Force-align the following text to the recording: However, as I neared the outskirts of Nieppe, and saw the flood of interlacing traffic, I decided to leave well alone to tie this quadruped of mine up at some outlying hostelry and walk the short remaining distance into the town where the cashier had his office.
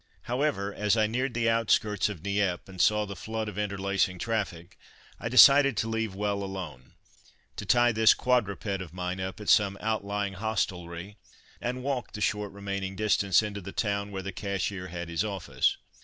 However, 0.23 0.73
as 0.73 0.97
I 0.97 1.05
neared 1.05 1.35
the 1.35 1.47
outskirts 1.47 2.09
of 2.09 2.23
Nieppe, 2.23 2.67
and 2.67 2.81
saw 2.81 3.05
the 3.05 3.15
flood 3.15 3.47
of 3.47 3.59
interlacing 3.59 4.17
traffic, 4.17 4.75
I 5.19 5.29
decided 5.29 5.77
to 5.77 5.87
leave 5.87 6.15
well 6.15 6.41
alone 6.43 6.93
to 7.57 7.67
tie 7.67 7.91
this 7.91 8.15
quadruped 8.15 8.65
of 8.81 8.95
mine 8.95 9.19
up 9.21 9.39
at 9.39 9.47
some 9.47 9.77
outlying 9.79 10.33
hostelry 10.33 11.17
and 11.61 11.83
walk 11.83 12.13
the 12.13 12.19
short 12.21 12.51
remaining 12.51 12.95
distance 12.95 13.43
into 13.43 13.61
the 13.61 13.71
town 13.71 14.09
where 14.09 14.23
the 14.23 14.31
cashier 14.31 14.87
had 14.87 15.07
his 15.07 15.23
office. 15.23 15.77